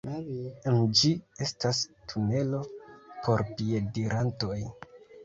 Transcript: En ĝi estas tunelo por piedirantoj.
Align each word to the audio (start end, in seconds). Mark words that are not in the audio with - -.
En 0.69 0.77
ĝi 1.01 1.11
estas 1.45 1.81
tunelo 2.13 2.63
por 3.27 3.45
piedirantoj. 3.61 4.57